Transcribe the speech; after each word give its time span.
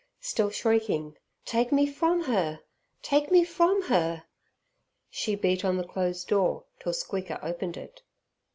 Still 0.21 0.49
shrieking 0.49 1.15
"Take 1.45 1.71
me 1.71 1.85
from 1.85 2.23
her, 2.23 2.61
take 3.03 3.29
me 3.29 3.43
from 3.43 3.83
her", 3.83 4.23
she 5.11 5.35
beat 5.35 5.63
on 5.63 5.77
the 5.77 5.83
closed 5.87 6.27
door 6.27 6.63
till 6.79 6.93
Squeaker 6.93 7.39
opened 7.43 7.77
it. 7.77 8.01